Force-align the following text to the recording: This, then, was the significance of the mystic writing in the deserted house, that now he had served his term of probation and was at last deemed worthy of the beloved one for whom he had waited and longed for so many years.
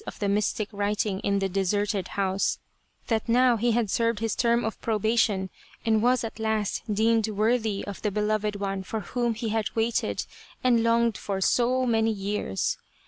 This, 0.03 0.17
then, 0.17 0.33
was 0.33 0.45
the 0.45 0.49
significance 0.49 0.63
of 0.63 0.63
the 0.63 0.63
mystic 0.63 0.79
writing 1.11 1.19
in 1.19 1.37
the 1.37 1.49
deserted 1.49 2.07
house, 2.17 2.57
that 3.05 3.29
now 3.29 3.57
he 3.57 3.73
had 3.73 3.91
served 3.91 4.17
his 4.17 4.35
term 4.35 4.65
of 4.65 4.81
probation 4.81 5.51
and 5.85 6.01
was 6.01 6.23
at 6.23 6.39
last 6.39 6.81
deemed 6.91 7.27
worthy 7.29 7.85
of 7.85 8.01
the 8.01 8.09
beloved 8.09 8.55
one 8.55 8.81
for 8.81 9.01
whom 9.01 9.35
he 9.35 9.49
had 9.49 9.69
waited 9.75 10.25
and 10.63 10.81
longed 10.81 11.19
for 11.19 11.39
so 11.39 11.85
many 11.85 12.09
years. 12.11 12.77